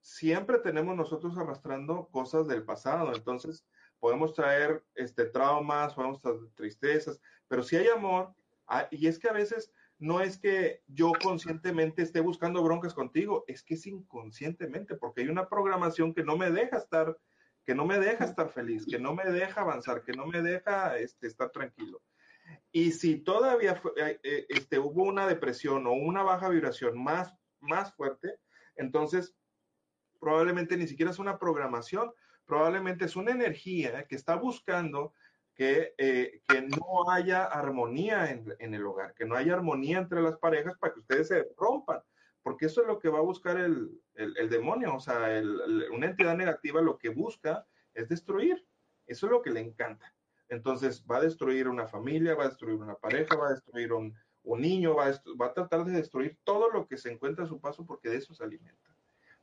[0.00, 3.66] siempre tenemos nosotros arrastrando cosas del pasado, entonces
[4.04, 8.34] podemos traer este traumas, podemos traer tristezas, pero si hay amor,
[8.66, 13.44] ah, y es que a veces no es que yo conscientemente esté buscando broncas contigo,
[13.46, 17.18] es que es inconscientemente, porque hay una programación que no me deja estar,
[17.64, 20.98] que no me deja estar feliz, que no me deja avanzar, que no me deja
[20.98, 22.02] este, estar tranquilo.
[22.72, 27.34] Y si todavía fue- eh, eh, este, hubo una depresión o una baja vibración más,
[27.58, 28.38] más fuerte,
[28.76, 29.34] entonces
[30.20, 32.12] probablemente ni siquiera es una programación,
[32.46, 35.14] probablemente es una energía que está buscando
[35.54, 40.20] que, eh, que no haya armonía en, en el hogar, que no haya armonía entre
[40.20, 42.00] las parejas para que ustedes se rompan,
[42.42, 45.40] porque eso es lo que va a buscar el, el- demonio, o sea,
[45.92, 48.66] una entidad negativa lo que busca es destruir,
[49.06, 50.14] eso es lo que le encanta.
[50.48, 54.14] Entonces va a destruir una familia, va a destruir una pareja, va a destruir un,
[54.42, 57.48] un niño, va a, va a tratar de destruir todo lo que se encuentra a
[57.48, 58.96] su paso porque de eso se alimenta.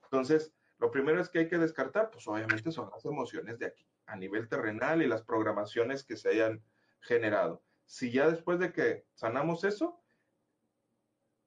[0.03, 3.87] Entonces, lo primero es que hay que descartar, pues obviamente son las emociones de aquí,
[4.07, 6.63] a nivel terrenal y las programaciones que se hayan
[7.01, 7.61] generado.
[7.85, 10.01] Si ya después de que sanamos eso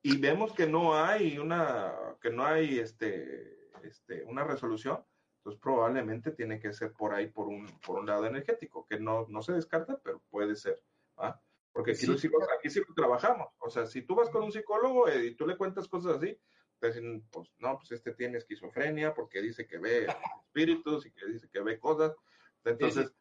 [0.02, 5.04] y vemos que no hay una, que no hay este, este, una resolución,
[5.38, 9.26] entonces probablemente tiene que ser por ahí, por un, por un lado energético, que no,
[9.28, 10.80] no se descarta, pero puede ser.
[11.20, 11.42] ¿va?
[11.72, 12.28] Porque aquí, Sí.
[12.28, 13.48] lo, aquí sí lo trabajamos.
[13.58, 16.38] O sea, si tú vas con un psicólogo eh, y tú le cuentas cosas así,
[16.92, 20.06] te dicen, pues no, pues este tiene esquizofrenia porque dice que ve
[20.46, 22.14] espíritus y que dice que ve cosas.
[22.64, 23.14] Entonces,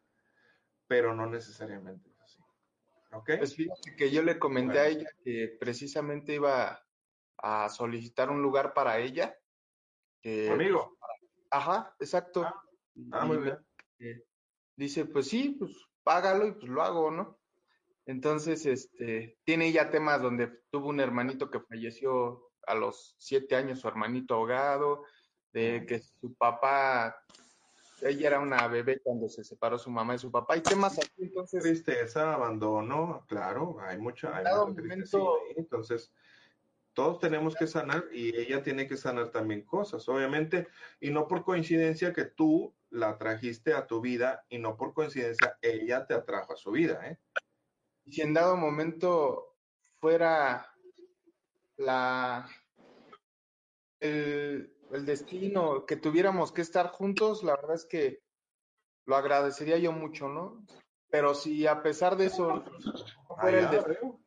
[0.86, 2.38] pero no necesariamente es así.
[3.12, 3.30] ¿Ok?
[3.38, 6.84] Pues fíjate que yo le comenté a ella que precisamente iba
[7.38, 9.36] a solicitar un lugar para ella.
[10.20, 10.96] que- Amigo.
[11.50, 12.44] Ajá, exacto.
[12.44, 12.62] Ah,
[12.94, 13.58] Y muy bien.
[14.00, 14.24] eh,
[14.76, 15.72] dice, pues sí, pues
[16.02, 17.38] págalo y pues lo hago, ¿no?
[18.06, 23.80] Entonces, este, tiene ya temas donde tuvo un hermanito que falleció a los siete años,
[23.80, 25.04] su hermanito ahogado,
[25.52, 27.22] de que su papá,
[28.00, 31.10] ella era una bebé cuando se separó su mamá de su papá, y temas así,
[31.18, 36.12] entonces, Tristeza, abandono, claro, hay mucha, hay mucha momento- entonces
[36.92, 40.68] todos tenemos que sanar y ella tiene que sanar también cosas, obviamente,
[41.00, 45.58] y no por coincidencia que tú la trajiste a tu vida y no por coincidencia
[45.60, 47.18] ella te atrajo a su vida, ¿eh?
[48.04, 49.56] y si en dado momento
[49.98, 50.73] fuera
[51.76, 52.48] la
[54.00, 58.22] el, el destino que tuviéramos que estar juntos, la verdad es que
[59.06, 60.64] lo agradecería yo mucho, ¿no?
[61.10, 62.64] Pero si a pesar de eso
[63.28, 64.20] no fuera el destino,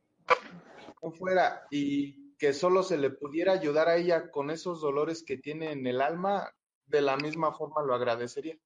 [1.02, 5.38] no fuera y que solo se le pudiera ayudar a ella con esos dolores que
[5.38, 6.54] tiene en el alma,
[6.86, 8.58] de la misma forma lo agradecería.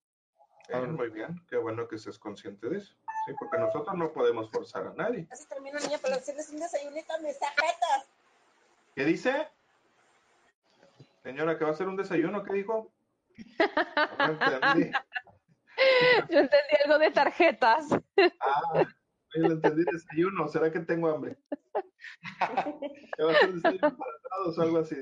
[0.70, 4.50] Eh, muy bien, qué bueno que seas consciente de eso, sí, porque nosotros no podemos
[4.52, 5.28] forzar a nadie.
[5.28, 8.11] Casi termino, niña, para hacerles un desayunito a mis tarjetas.
[8.96, 9.48] ¿Qué dice?
[11.24, 12.92] Señora, que va a hacer un desayuno, ¿qué dijo?
[14.20, 14.92] No entendí.
[16.30, 17.88] Yo entendí algo de tarjetas.
[18.40, 18.86] Ah,
[19.36, 20.48] yo entendí desayuno.
[20.48, 21.38] ¿Será que tengo hambre?
[23.18, 24.96] ¿Qué va a ser desayuno para todos o algo así?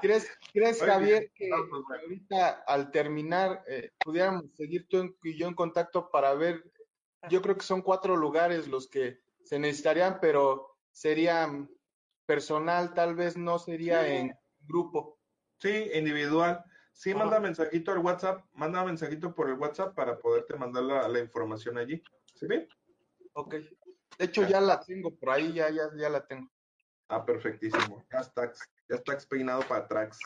[0.00, 2.02] ¿Crees, crees Javier, que No, pues, bueno.
[2.02, 6.64] ahorita al terminar eh, pudiéramos seguir tú y yo en contacto para ver?
[7.28, 11.70] Yo creo que son cuatro lugares los que se necesitarían, pero serían
[12.26, 15.18] personal, tal vez no sería en grupo.
[15.58, 16.64] Sí, individual.
[16.92, 17.18] Sí, Ajá.
[17.20, 21.76] manda mensajito al WhatsApp, manda mensajito por el WhatsApp para poderte mandar la, la información
[21.78, 22.02] allí.
[22.34, 22.68] ¿Sí bien?
[23.32, 23.54] Ok.
[24.18, 26.48] De hecho, ya la tengo por ahí, ya, ya, ya la tengo.
[27.08, 28.04] Ah, perfectísimo.
[28.12, 28.52] Ya está,
[28.88, 30.18] ya está peinado para atrás.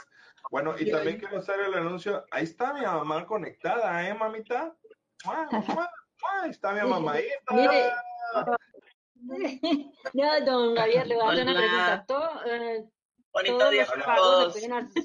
[0.51, 2.25] Bueno, y Y también ahí- quiero hacer el anuncio.
[2.31, 4.77] Ahí está mi mamá conectada, ¿eh, mamita?
[5.25, 5.91] ¡Mua, mua, mua!
[6.43, 7.55] Ahí está mi mamadita.
[7.55, 7.93] Mire.
[10.14, 12.04] Ya, don Javier, le voy a hacer una pregunta.
[12.07, 12.85] Todo, eh,
[13.33, 14.52] Bonito todos día los pagos se todos.
[14.52, 15.04] pueden hacer,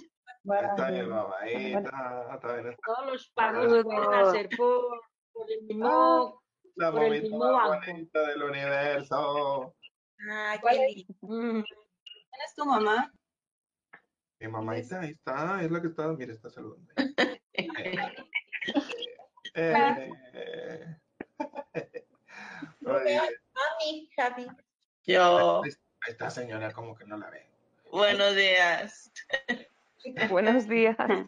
[0.50, 2.30] Ahí está mi mamadita.
[2.36, 2.76] Está bien.
[2.86, 5.02] todos los pagos se pueden hacer por,
[5.32, 6.42] por el mismo,
[6.76, 7.86] La por el mamita mismo más banco.
[7.92, 9.76] bonita del universo.
[10.32, 11.16] Ay, qué lindo.
[11.22, 11.66] ¿Quién
[12.46, 13.12] es tu mamá?
[14.40, 16.94] Mi mamadita, ahí está, es la que está, mire, está saludando.
[19.56, 20.98] Eh, eh.
[23.64, 24.48] Mami, Javi.
[25.06, 25.72] Yo, ahí
[26.08, 27.48] está señora, como que no la ve.
[27.92, 29.12] buenos días.
[30.30, 30.98] Buenos días.
[30.98, 31.28] Buenos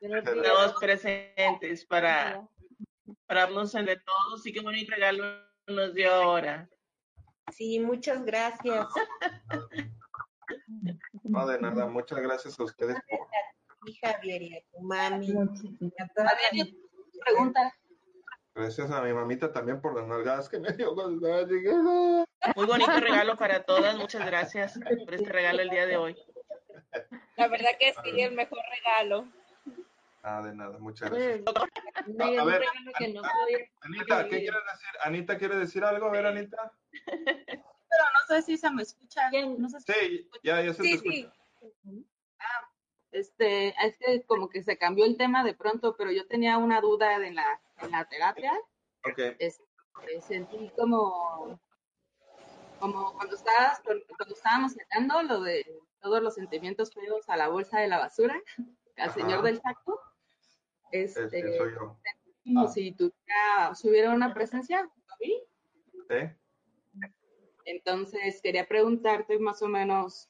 [0.00, 0.24] días.
[0.26, 2.44] Estamos presentes para,
[3.26, 5.24] para hablarnos de todos y qué bonito regalo
[5.68, 6.68] nos dio ahora.
[7.52, 8.86] Sí, muchas gracias.
[11.22, 13.26] No, de nada, muchas gracias a ustedes por,
[14.02, 15.32] Javier y a tu mami.
[15.32, 17.74] Javier, yo tengo una pregunta.
[18.54, 21.46] Gracias a mi mamita también por las nalgadas que me dio cuando estaba.
[22.56, 23.96] Muy bonito regalo para todas.
[23.96, 26.16] Muchas gracias por este regalo el día de hoy.
[27.36, 29.26] La verdad que sí, el mejor regalo.
[30.22, 31.40] Ah, de nada, muchas gracias.
[32.06, 34.88] Me A ver, regalo que no podía Anita, ¿qué quieres decir?
[35.02, 36.72] Anita quiere decir algo, a ver, Anita.
[38.26, 39.30] sé si se me escucha.
[39.58, 41.32] No sé si Sí, ya, ya se te Sí, escucha.
[41.82, 42.06] sí.
[43.12, 46.80] este, es que como que se cambió el tema de pronto, pero yo tenía una
[46.80, 48.52] duda en la, en la terapia.
[49.04, 49.18] Ok.
[49.38, 49.60] Es-
[50.08, 51.58] eh, sentí como,
[52.80, 55.64] como cuando estabas, cuando estábamos sacando lo de
[56.00, 58.34] todos los sentimientos feos a la bolsa de la basura,
[58.96, 59.12] al Ajá.
[59.14, 60.00] señor del saco,
[60.90, 61.96] Este, este, soy yo.
[62.44, 64.88] como si tuviera, si hubiera una presencia.
[65.18, 65.42] ¿Sí?
[67.64, 70.28] Entonces, quería preguntarte más o menos,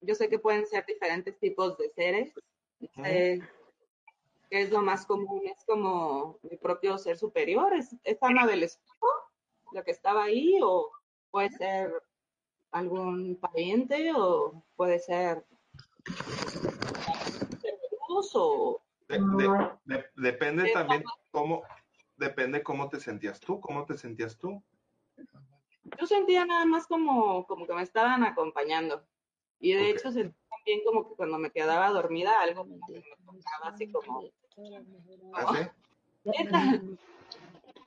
[0.00, 2.32] yo sé que pueden ser diferentes tipos de seres,
[2.80, 3.42] sé qué
[4.50, 9.06] es lo más común, es como mi propio ser superior, es, es Ana del espejo,
[9.72, 10.90] la que estaba ahí, o
[11.30, 11.92] puede ser
[12.70, 15.44] algún pariente, o puede ser
[18.34, 21.62] o De- de- de- depende también cómo,
[22.16, 24.62] depende cómo te sentías tú, cómo te sentías tú.
[25.98, 29.04] yo sentía nada más como, como que me estaban acompañando.
[29.60, 33.02] Y de hecho sentí también como que cuando me quedaba dormida algo como que me
[33.24, 34.22] tocaba así como,
[35.34, 35.70] ¿Ah,
[36.24, 36.98] sí?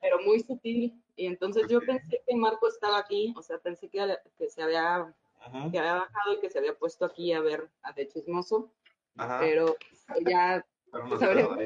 [0.02, 1.02] pero muy sutil.
[1.16, 5.14] Y entonces yo pensé que Marco estaba aquí, o sea, pensé que, que se había,
[5.72, 8.72] que había bajado y que se había puesto aquí a ver a De Chismoso,
[9.16, 9.40] Ajá.
[9.40, 9.76] pero
[10.26, 11.64] ya Pero no pues, estaba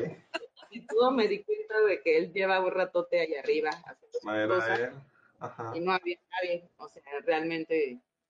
[0.71, 4.57] y todo me di cuenta de que él lleva un ratote allá arriba haciendo sus
[4.57, 4.89] cosas él.
[5.39, 5.71] Ajá.
[5.75, 7.99] y no había nadie, o sea, realmente